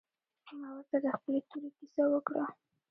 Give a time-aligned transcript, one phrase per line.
[0.59, 2.45] ما ورته د خپلې تورې کيسه وکړه.